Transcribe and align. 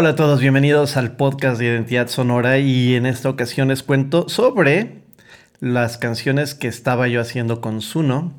Hola 0.00 0.10
a 0.10 0.14
todos, 0.14 0.40
bienvenidos 0.40 0.96
al 0.96 1.16
podcast 1.16 1.58
de 1.58 1.66
Identidad 1.66 2.06
Sonora 2.06 2.58
y 2.58 2.94
en 2.94 3.04
esta 3.04 3.28
ocasión 3.28 3.66
les 3.66 3.82
cuento 3.82 4.28
sobre 4.28 5.02
las 5.58 5.98
canciones 5.98 6.54
que 6.54 6.68
estaba 6.68 7.08
yo 7.08 7.20
haciendo 7.20 7.60
con 7.60 7.80
Suno. 7.80 8.32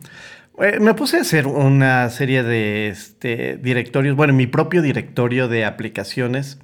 Eh, 0.62 0.80
me 0.80 0.94
puse 0.94 1.18
a 1.18 1.20
hacer 1.20 1.48
una 1.48 2.10
serie 2.12 2.44
de 2.44 2.88
este, 2.88 3.58
directorios, 3.58 4.16
bueno, 4.16 4.32
mi 4.32 4.48
propio 4.48 4.82
directorio 4.82 5.50
de 5.50 5.66
aplicaciones 5.66 6.60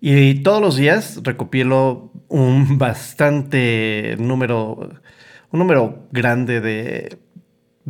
y 0.00 0.44
todos 0.44 0.62
los 0.62 0.76
días 0.76 1.18
recopilo 1.24 2.12
un 2.28 2.78
bastante 2.78 4.14
número, 4.20 4.90
un 5.50 5.58
número 5.58 6.06
grande 6.12 6.60
de, 6.60 7.18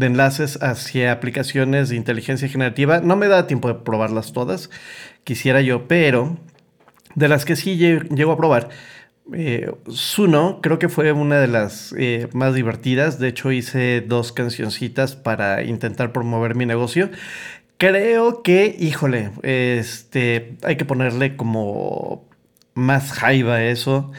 de 0.01 0.07
enlaces 0.07 0.59
hacia 0.63 1.13
aplicaciones 1.13 1.91
de 1.91 1.97
inteligencia 1.97 2.49
generativa. 2.49 3.01
No 3.01 3.17
me 3.17 3.29
da 3.29 3.47
tiempo 3.47 3.69
de 3.69 3.75
probarlas 3.75 4.33
todas, 4.33 4.71
quisiera 5.25 5.61
yo, 5.61 5.87
pero 5.89 6.39
de 7.15 7.29
las 7.29 7.45
que 7.45 7.55
sí 7.55 7.77
llego 7.77 8.33
a 8.33 8.37
probar, 8.39 8.71
eh, 9.35 9.71
Suno 9.89 10.61
creo 10.63 10.79
que 10.79 10.89
fue 10.89 11.13
una 11.13 11.39
de 11.39 11.49
las 11.49 11.95
eh, 11.99 12.29
más 12.33 12.55
divertidas. 12.55 13.19
De 13.19 13.29
hecho, 13.29 13.53
hice 13.53 14.01
dos 14.01 14.33
cancioncitas 14.33 15.17
para 15.17 15.63
intentar 15.65 16.13
promover 16.13 16.55
mi 16.55 16.65
negocio. 16.65 17.11
Creo 17.77 18.43
que, 18.43 18.75
híjole, 18.79 19.33
este, 19.43 20.57
hay 20.63 20.77
que 20.77 20.87
ponerle 20.87 21.37
como 21.37 22.25
más 22.73 23.13
jaiba 23.13 23.57
a 23.57 23.65
eso. 23.65 24.13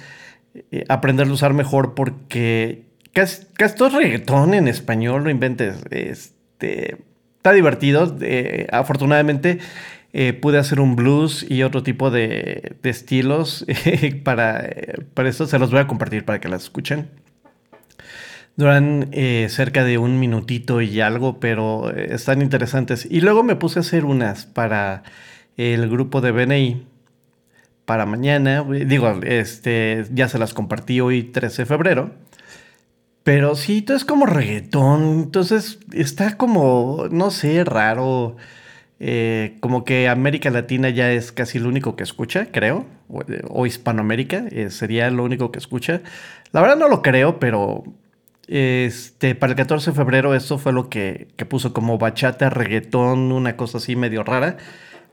Eh, 0.72 0.86
aprenderlo 0.89 1.34
a 1.34 1.36
usar 1.36 1.53
mejor 1.53 1.95
porque 1.95 2.91
casi, 3.14 3.46
reggaetón 3.58 4.54
en 4.54 4.68
español, 4.68 5.24
no 5.24 5.30
inventes. 5.30 5.78
Este, 5.90 6.98
está 7.38 7.53
divertido. 7.53 8.18
afortunadamente 8.72 9.59
eh, 10.14 10.34
pude 10.34 10.58
hacer 10.58 10.81
un 10.81 10.98
blues 10.98 11.45
y 11.48 11.64
otro 11.64 11.84
tipo 11.84 12.12
de, 12.12 12.76
estilos. 12.84 13.66
para, 14.23 14.70
para 15.14 15.30
eso 15.30 15.48
se 15.48 15.59
los 15.59 15.72
voy 15.72 15.80
a 15.80 15.88
compartir 15.88 16.26
para 16.26 16.40
que 16.40 16.50
las 16.50 16.64
escuchen. 16.64 17.09
Duran 18.58 19.08
eh, 19.14 19.48
cerca 19.50 19.86
de 19.86 19.98
un 19.98 20.20
minutito 20.20 20.81
y 20.81 21.00
algo, 21.00 21.40
pero 21.40 21.96
eh, 21.96 22.14
están 22.14 22.42
interesantes. 22.42 23.08
Y 23.09 23.22
luego 23.22 23.44
me 23.44 23.56
puse 23.56 23.80
a 23.80 23.81
hacer 23.81 24.03
unas 24.03 24.46
para 24.46 25.03
el 25.56 25.90
grupo 25.90 26.20
de 26.20 26.31
BNI 26.31 26.86
para 27.86 28.06
mañana. 28.06 28.64
Digo, 28.64 29.22
este, 29.23 30.06
ya 30.12 30.28
se 30.28 30.38
las 30.38 30.53
compartí 30.53 31.00
hoy 31.00 31.23
13 31.23 31.62
de 31.62 31.66
febrero. 31.66 32.12
Pero 33.23 33.55
sí, 33.55 33.81
todo 33.81 33.97
es 33.97 34.05
como 34.05 34.25
reggaetón. 34.25 35.22
Entonces 35.23 35.80
está 35.94 36.38
como, 36.38 37.08
no 37.11 37.31
sé, 37.31 37.63
raro. 37.63 38.38
Eh, 39.03 39.58
como 39.61 39.83
que 39.83 40.08
América 40.08 40.52
Latina 40.52 40.89
ya 40.89 41.11
es 41.11 41.31
casi 41.31 41.58
lo 41.58 41.69
único 41.69 41.95
que 41.95 42.03
escucha, 42.03 42.50
creo, 42.52 42.86
o, 43.50 43.66
Hispanoamérica 43.66 44.45
eh, 44.52 44.69
sería 44.69 45.09
lo 45.09 45.23
único 45.23 45.52
que 45.52 45.58
escucha. 45.58 46.02
La 46.52 46.61
verdad 46.61 46.78
no 46.78 46.88
lo 46.88 47.02
creo, 47.02 47.39
pero 47.39 47.83
este, 48.47 49.33
para 49.33 49.53
el 49.53 49.58
14 49.58 49.91
de 49.91 49.97
febrero 49.97 50.35
eso 50.35 50.59
fue 50.59 50.72
lo 50.72 50.89
que, 50.89 51.28
puso 51.50 51.73
como 51.73 51.97
bachata, 51.97 52.52
reggaetón, 52.52 53.31
una 53.31 53.58
cosa 53.58 53.80
así 53.80 53.95
medio 53.95 54.23
rara. 54.23 54.58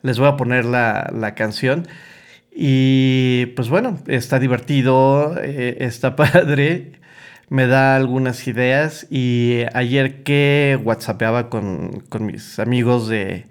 Les 0.03 0.19
voy 0.19 0.28
a 0.28 0.37
poner 0.37 0.67
la, 0.67 1.34
canción. 1.34 1.89
Y 2.53 3.47
pues 3.56 3.70
bueno, 3.70 3.98
está 4.06 4.39
divertido, 4.39 5.34
eh, 5.43 5.78
está 5.81 6.17
padre 6.17 6.98
me 7.49 7.67
da 7.67 7.97
algunas 7.97 8.47
ideas 8.47 9.07
y 9.11 9.63
ayer 9.75 10.23
que 10.23 10.79
whatsappeaba 10.83 11.49
con, 11.51 12.05
con 12.09 12.27
mis 12.27 12.59
amigos 12.59 13.09
de, 13.09 13.47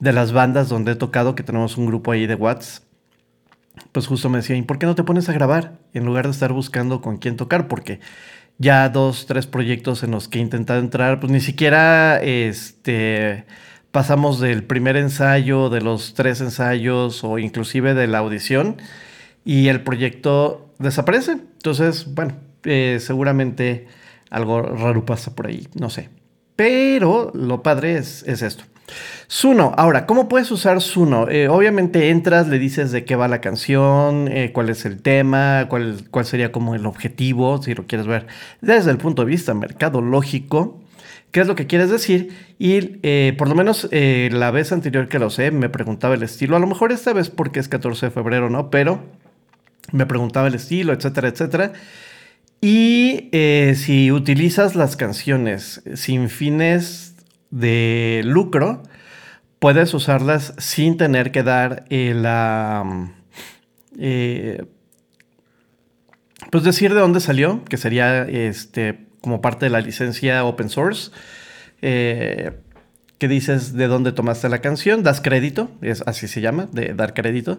de 0.00 0.12
las 0.12 0.32
bandas 0.32 0.68
donde 0.68 0.92
he 0.92 0.96
tocado, 0.96 1.34
que 1.34 1.42
tenemos 1.42 1.76
un 1.76 1.86
grupo 1.86 2.12
ahí 2.12 2.26
de 2.26 2.34
Watts, 2.34 2.82
pues 3.92 4.06
justo 4.06 4.28
me 4.28 4.38
decían, 4.38 4.58
¿y 4.58 4.62
por 4.62 4.78
qué 4.78 4.86
no 4.86 4.94
te 4.94 5.04
pones 5.04 5.28
a 5.28 5.32
grabar 5.32 5.78
en 5.94 6.04
lugar 6.04 6.26
de 6.26 6.32
estar 6.32 6.52
buscando 6.52 7.00
con 7.00 7.18
quién 7.18 7.36
tocar? 7.36 7.68
Porque 7.68 8.00
ya 8.58 8.88
dos, 8.88 9.26
tres 9.26 9.46
proyectos 9.46 10.02
en 10.02 10.10
los 10.10 10.28
que 10.28 10.38
he 10.38 10.42
intentado 10.42 10.80
entrar, 10.80 11.20
pues 11.20 11.32
ni 11.32 11.40
siquiera 11.40 12.20
este, 12.22 13.44
pasamos 13.90 14.40
del 14.40 14.64
primer 14.64 14.96
ensayo, 14.96 15.70
de 15.70 15.80
los 15.80 16.14
tres 16.14 16.40
ensayos 16.40 17.24
o 17.24 17.38
inclusive 17.38 17.94
de 17.94 18.06
la 18.06 18.18
audición 18.18 18.76
y 19.44 19.68
el 19.68 19.82
proyecto 19.82 20.70
desaparece. 20.78 21.32
Entonces, 21.32 22.12
bueno, 22.14 22.34
eh, 22.64 22.98
seguramente 23.00 23.86
algo 24.30 24.62
raro 24.62 25.04
pasa 25.04 25.34
por 25.34 25.46
ahí, 25.46 25.68
no 25.74 25.90
sé. 25.90 26.08
Pero 26.56 27.30
lo 27.34 27.62
padre 27.62 27.96
es, 27.96 28.22
es 28.26 28.42
esto. 28.42 28.64
Suno, 29.26 29.72
ahora, 29.76 30.06
¿cómo 30.06 30.28
puedes 30.28 30.50
usar 30.50 30.80
Suno? 30.82 31.28
Eh, 31.28 31.48
obviamente 31.48 32.10
entras, 32.10 32.48
le 32.48 32.58
dices 32.58 32.92
de 32.92 33.04
qué 33.04 33.16
va 33.16 33.28
la 33.28 33.40
canción, 33.40 34.28
eh, 34.28 34.52
cuál 34.52 34.68
es 34.68 34.84
el 34.84 35.00
tema, 35.00 35.66
cuál, 35.68 36.04
cuál 36.10 36.26
sería 36.26 36.52
como 36.52 36.74
el 36.74 36.84
objetivo, 36.84 37.62
si 37.62 37.74
lo 37.74 37.86
quieres 37.86 38.06
ver 38.06 38.26
desde 38.60 38.90
el 38.90 38.98
punto 38.98 39.24
de 39.24 39.30
vista 39.30 39.54
mercadológico 39.54 40.80
qué 41.30 41.40
es 41.40 41.46
lo 41.46 41.54
que 41.54 41.66
quieres 41.66 41.90
decir. 41.90 42.36
Y 42.58 43.32
por 43.32 43.48
lo 43.48 43.54
menos 43.54 43.88
la 43.90 44.50
vez 44.50 44.70
anterior 44.72 45.08
que 45.08 45.18
lo 45.18 45.30
sé, 45.30 45.50
me 45.50 45.70
preguntaba 45.70 46.14
el 46.14 46.22
estilo. 46.22 46.56
A 46.56 46.60
lo 46.60 46.66
mejor 46.66 46.92
esta 46.92 47.14
vez 47.14 47.30
porque 47.30 47.58
es 47.58 47.68
14 47.68 48.06
de 48.06 48.12
febrero, 48.12 48.50
¿no? 48.50 48.70
Pero 48.70 49.00
me 49.90 50.06
preguntaba 50.06 50.48
el 50.48 50.54
estilo, 50.54 50.92
etcétera, 50.92 51.28
etcétera. 51.28 51.72
Y 52.64 53.28
si 53.74 54.12
utilizas 54.12 54.76
las 54.76 54.94
canciones 54.94 55.82
sin 55.94 56.30
fines 56.30 57.16
de 57.50 58.22
lucro, 58.24 58.84
puedes 59.58 59.92
usarlas 59.94 60.54
sin 60.58 60.96
tener 60.96 61.32
que 61.32 61.42
dar 61.42 61.84
la... 61.90 63.10
Eh, 63.98 64.64
pues 66.50 66.62
decir 66.62 66.94
de 66.94 67.00
dónde 67.00 67.18
salió, 67.18 67.64
que 67.64 67.76
sería 67.76 68.22
este, 68.22 69.06
como 69.20 69.40
parte 69.40 69.66
de 69.66 69.70
la 69.70 69.80
licencia 69.80 70.44
open 70.44 70.68
source. 70.68 71.10
Eh, 71.80 72.52
que 73.18 73.28
dices 73.28 73.74
de 73.74 73.86
dónde 73.86 74.10
tomaste 74.10 74.48
la 74.48 74.60
canción, 74.60 75.04
das 75.04 75.20
crédito, 75.20 75.70
es 75.80 76.02
así 76.06 76.26
se 76.26 76.40
llama, 76.40 76.68
de 76.72 76.92
dar 76.94 77.14
crédito. 77.14 77.58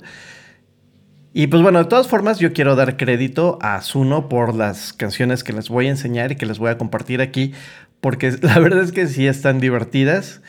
Y 1.33 1.47
pues 1.47 1.63
bueno, 1.63 1.79
de 1.79 1.85
todas 1.85 2.07
formas, 2.07 2.37
yo 2.37 2.53
quiero 2.53 2.75
dar 2.75 2.95
crédito 2.95 3.57
a 3.61 3.81
Zuno 3.81 4.29
por 4.29 4.53
las 4.53 4.93
canciones 4.93 5.43
que 5.43 5.51
les 5.51 5.67
voy 5.67 5.87
a 5.87 5.89
enseñar 5.89 6.31
y 6.31 6.35
que 6.35 6.45
les 6.45 6.59
voy 6.59 6.69
a 6.69 6.77
compartir 6.77 7.21
aquí, 7.21 7.53
porque 8.01 8.31
la 8.41 8.59
verdad 8.59 8.83
es 8.83 8.91
que 8.91 9.07
sí 9.07 9.25
están 9.25 9.59
divertidas 9.59 10.41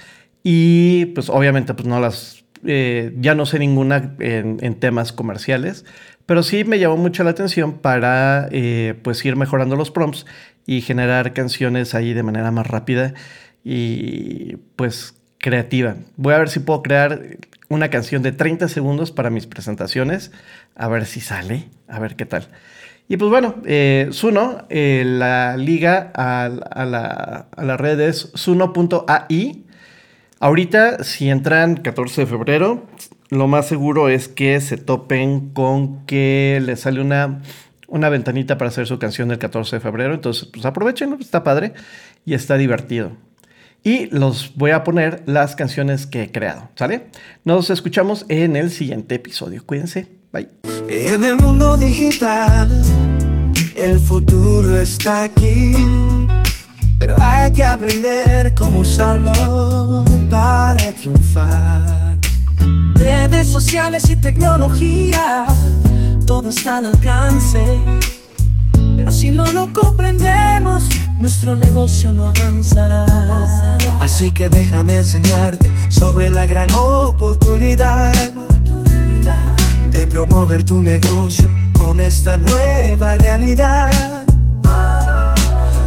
y 0.42 1.06
pues 1.06 1.30
obviamente 1.30 1.72
pues 1.72 1.88
no 1.88 2.00
las, 2.00 2.44
eh, 2.66 3.14
ya 3.18 3.34
no 3.34 3.46
sé 3.46 3.58
ninguna 3.58 4.14
en, 4.18 4.74
temas 4.74 5.12
comerciales, 5.12 5.86
pero 6.26 6.42
sí 6.42 6.64
me 6.64 6.78
llamó 6.78 6.98
mucho 6.98 7.24
la 7.24 7.30
atención 7.30 7.78
para 7.78 8.48
eh, 8.52 8.94
pues 9.02 9.24
ir 9.24 9.36
mejorando 9.36 9.76
los 9.76 9.90
prompts 9.90 10.26
y 10.66 10.82
generar 10.82 11.32
canciones 11.32 11.94
ahí 11.94 12.12
de 12.12 12.22
manera 12.22 12.50
más 12.50 12.66
rápida 12.66 13.14
y 13.64 14.56
pues 14.76 15.14
creativa. 15.38 15.96
Voy 16.16 16.34
a 16.34 16.38
ver 16.38 16.48
si 16.50 16.60
puedo 16.60 16.82
crear 16.82 17.38
una 17.68 17.90
canción 17.90 18.22
de 18.22 18.32
30 18.32 18.68
segundos 18.68 19.12
para 19.12 19.30
mis 19.30 19.46
presentaciones, 19.46 20.32
a 20.74 20.88
ver 20.88 21.06
si 21.06 21.20
sale, 21.20 21.68
a 21.88 21.98
ver 21.98 22.16
qué 22.16 22.26
tal. 22.26 22.48
Y 23.08 23.16
pues 23.16 23.30
bueno, 23.30 23.56
eh, 23.66 24.08
Suno, 24.12 24.66
eh, 24.70 25.02
la 25.04 25.56
liga 25.56 26.10
a, 26.14 26.48
la, 26.48 27.48
a 27.54 27.64
la 27.64 27.76
red 27.76 28.00
es 28.00 28.30
suno.ai. 28.34 29.64
Ahorita, 30.40 31.04
si 31.04 31.28
entran 31.28 31.76
14 31.76 32.22
de 32.22 32.26
febrero, 32.26 32.86
lo 33.30 33.46
más 33.46 33.66
seguro 33.66 34.08
es 34.08 34.28
que 34.28 34.60
se 34.60 34.76
topen 34.78 35.50
con 35.50 36.06
que 36.06 36.60
les 36.64 36.80
sale 36.80 37.00
una, 37.00 37.42
una 37.88 38.08
ventanita 38.08 38.58
para 38.58 38.68
hacer 38.68 38.86
su 38.86 38.98
canción 38.98 39.28
del 39.28 39.38
14 39.38 39.76
de 39.76 39.80
febrero. 39.80 40.14
Entonces, 40.14 40.48
pues 40.52 40.64
aprovechen, 40.64 41.16
está 41.20 41.44
padre 41.44 41.74
y 42.24 42.34
está 42.34 42.56
divertido. 42.56 43.12
Y 43.82 44.06
los 44.06 44.54
voy 44.56 44.70
a 44.70 44.82
poner 44.82 45.22
las 45.26 45.56
canciones 45.56 46.06
que 46.06 46.22
he 46.22 46.32
creado, 46.32 46.70
¿sale? 46.74 47.08
Nos 47.44 47.68
escuchamos 47.68 48.24
en 48.30 48.56
el 48.56 48.70
siguiente 48.70 49.16
episodio. 49.16 49.62
Cuídense. 49.66 50.23
En 50.36 51.22
el 51.22 51.36
mundo 51.36 51.76
digital, 51.76 52.68
el 53.76 54.00
futuro 54.00 54.80
está 54.80 55.24
aquí. 55.24 55.76
Pero 56.98 57.14
hay 57.20 57.52
que 57.52 57.62
aprender 57.62 58.52
cómo 58.54 58.80
usarlo 58.80 60.04
para 60.28 60.92
triunfar. 60.92 62.18
Redes 62.94 63.46
sociales 63.46 64.10
y 64.10 64.16
tecnología, 64.16 65.46
todo 66.26 66.48
está 66.48 66.78
al 66.78 66.86
alcance. 66.86 67.62
Pero 68.96 69.12
si 69.12 69.30
no 69.30 69.52
lo 69.52 69.72
comprendemos, 69.72 70.84
nuestro 71.20 71.54
negocio 71.54 72.12
no 72.12 72.26
avanzará. 72.26 73.76
Así 74.00 74.32
que 74.32 74.48
déjame 74.48 74.96
enseñarte 74.96 75.70
sobre 75.90 76.30
la 76.30 76.46
gran 76.46 76.70
oportunidad 76.72 78.23
de 80.34 80.40
promover 80.40 80.64
tu 80.64 80.82
negocio 80.82 81.48
con 81.78 82.00
esta 82.00 82.36
nueva 82.36 83.16
realidad. 83.16 83.90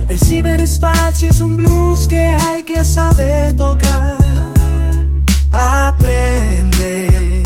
El 0.08 0.18
ciberespacio 0.18 1.30
es 1.30 1.42
un 1.42 1.58
blues 1.58 2.08
que 2.08 2.20
hay 2.20 2.64
que 2.64 2.84
saber 2.86 3.54
tocar. 3.58 4.16
Aprende 5.52 7.44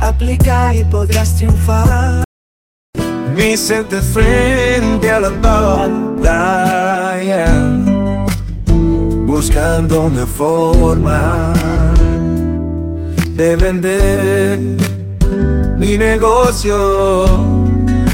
Aplica 0.00 0.74
y 0.74 0.84
podrás 0.84 1.34
triunfar. 1.36 2.24
Mi 3.34 3.56
de 3.56 4.02
frente 4.02 5.10
a 5.10 5.20
la 5.20 5.30
pantalla 5.40 6.66
Buscando 9.26 10.02
una 10.02 10.26
forma 10.26 11.52
De 13.36 13.54
vender 13.56 14.97
mi 15.78 15.96
negocio 15.96 17.26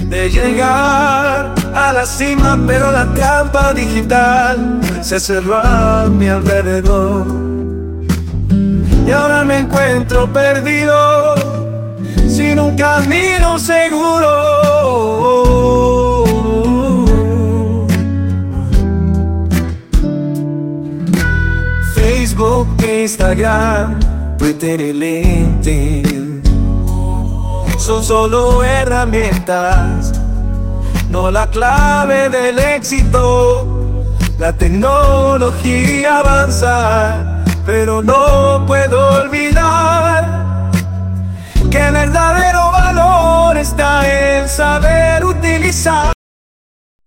De 0.05 0.29
llegar 0.29 1.55
a 1.75 1.93
la 1.93 2.07
cima 2.07 2.59
Pero 2.67 2.93
la 2.93 3.13
trampa 3.15 3.73
digital 3.73 4.81
Se 5.03 5.19
cerró 5.19 5.57
a 5.57 6.07
mi 6.09 6.29
alrededor. 6.29 7.27
Y 9.07 9.11
ahora 9.11 9.45
me 9.45 9.59
encuentro 9.59 10.33
perdido 10.33 11.35
Sin 12.29 12.59
un 12.59 12.77
camino 12.77 13.59
seguro. 13.59 14.65
Facebook, 21.95 22.67
Instagram, 22.83 23.99
Twitter 24.39 24.81
y 24.81 24.93
LinkedIn 24.93 26.14
Son 27.85 28.03
solo 28.03 28.65
herramientas, 28.65 30.19
no 31.11 31.31
la 31.31 31.51
clave 31.51 32.31
del 32.31 32.59
éxito 32.59 34.07
La 34.39 34.55
tecnología 34.55 36.21
avanza, 36.21 37.45
pero 37.67 38.03
no 38.03 38.65
puedo 38.67 39.21
olvidar 39.21 40.71
Que 41.71 41.89
el 41.89 41.93
verdadero 41.93 42.73
valor 42.73 43.59
está 43.59 44.41
en 44.41 44.49
saber 44.49 45.23
utilizar. 45.23 46.15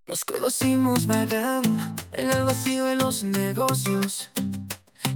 Nos 0.05 0.23
conocimos 0.23 1.07
vagando 1.07 1.71
en 2.13 2.29
el 2.29 2.43
vacío 2.43 2.85
de 2.85 2.97
los 2.97 3.23
negocios. 3.23 4.29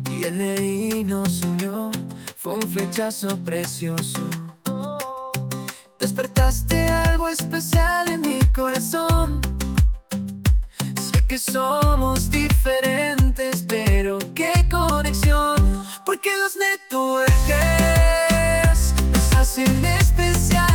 Y 0.10 0.24
el 0.24 1.06
nos 1.06 1.44
unió, 1.44 1.92
fue 2.36 2.56
un 2.56 2.64
flechazo 2.64 3.38
precioso. 3.46 4.22
Despertaste 6.01 6.88
algo 6.89 7.30
especial 7.30 8.09
en 8.09 8.21
mi 8.21 8.39
corazón. 8.56 9.39
Sé 11.00 11.24
que 11.27 11.38
somos 11.38 12.31
diferentes, 12.31 13.63
pero 13.68 14.18
qué 14.33 14.51
conexión. 14.71 15.86
Porque 16.03 16.31
los 16.39 16.56
networks 16.56 17.31
nos 19.12 19.36
hacen 19.38 19.86
especiales 19.86 20.70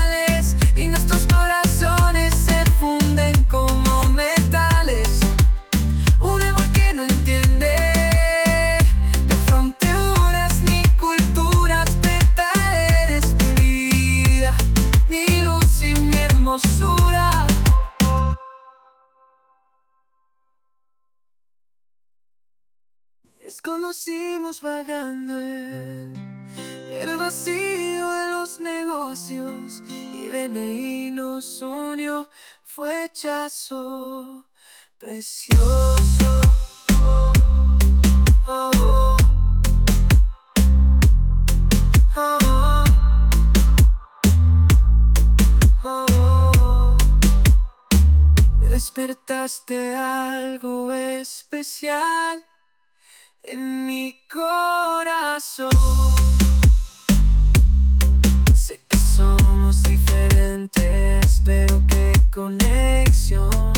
En 24.48 26.14
el 26.88 27.16
vacío 27.16 28.10
de 28.12 28.30
los 28.30 28.60
negocios 28.60 29.82
y 29.88 30.28
BNI 30.28 31.10
nos 31.10 31.60
unió, 31.62 32.28
fue 32.62 33.06
hechazo 33.06 34.46
precioso. 34.98 36.40
Oh. 37.02 37.32
Oh, 38.46 38.70
oh, 42.14 42.38
oh. 45.82 46.96
Despertaste 48.60 49.96
algo 49.96 50.92
especial 50.92 52.44
en 53.46 53.86
mi 53.86 54.18
corazón. 54.28 55.70
Sé 58.54 58.80
que 58.88 58.96
somos 58.96 59.82
diferentes, 59.82 61.42
pero 61.44 61.82
qué 61.88 62.12
conexión. 62.32 63.72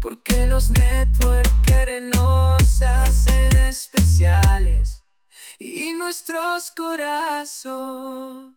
Porque 0.00 0.46
los 0.46 0.70
networkers 0.70 2.02
nos 2.14 2.82
hacen 2.82 3.56
especiales 3.56 5.02
y 5.58 5.92
nuestros 5.92 6.70
corazones. 6.72 8.54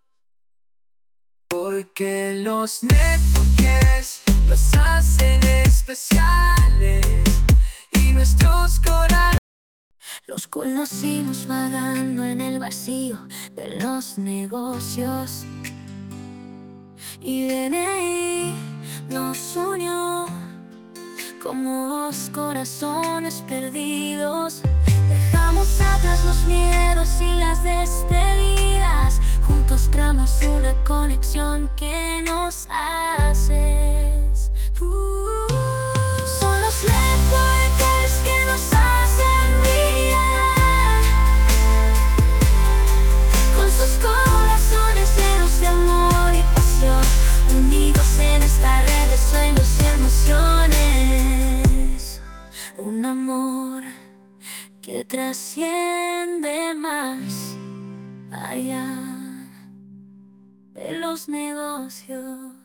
Porque 1.48 2.36
los 2.44 2.84
networkers 2.84 4.22
nos 4.48 4.74
hacen 4.76 5.44
especiales 5.44 7.21
conocimos 10.62 11.48
vagando 11.48 12.24
en 12.24 12.40
el 12.40 12.60
vacío 12.60 13.18
de 13.56 13.80
los 13.82 14.20
negocios. 14.20 15.44
Y 17.20 17.48
DNI 17.48 18.54
nos 19.10 19.56
unió 19.56 20.28
como 21.42 21.88
dos 21.88 22.30
corazones 22.32 23.44
perdidos. 23.48 24.62
Dejamos 25.10 25.82
atrás 25.82 26.24
los 26.26 26.46
miedos 26.46 27.10
y 27.20 27.40
las 27.40 27.64
despedidas. 27.64 29.20
Juntos 29.48 29.90
creamos 29.92 30.42
una 30.44 30.76
conexión 30.84 31.72
que 31.76 32.22
nos 32.24 32.68
haces 32.70 33.91
de 60.74 60.92
los 61.00 61.28
negocios. 61.28 62.61